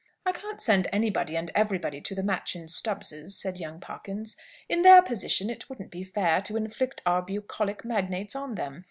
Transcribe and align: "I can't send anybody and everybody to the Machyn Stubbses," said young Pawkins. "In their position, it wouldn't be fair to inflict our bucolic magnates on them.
"I 0.25 0.31
can't 0.31 0.59
send 0.59 0.87
anybody 0.91 1.37
and 1.37 1.51
everybody 1.53 2.01
to 2.01 2.15
the 2.15 2.23
Machyn 2.23 2.67
Stubbses," 2.67 3.33
said 3.39 3.59
young 3.59 3.79
Pawkins. 3.79 4.35
"In 4.67 4.81
their 4.81 5.03
position, 5.03 5.51
it 5.51 5.69
wouldn't 5.69 5.91
be 5.91 6.03
fair 6.03 6.41
to 6.41 6.57
inflict 6.57 7.01
our 7.05 7.21
bucolic 7.21 7.85
magnates 7.85 8.35
on 8.35 8.55
them. 8.55 8.79